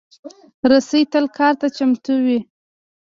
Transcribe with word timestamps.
رسۍ 0.69 1.03
تل 1.11 1.25
کار 1.37 1.53
ته 1.61 1.67
چمتو 1.77 2.13
وي. 2.25 2.39